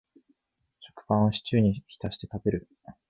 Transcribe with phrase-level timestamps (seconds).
[0.79, 2.67] 食パンをシチューに浸して食べる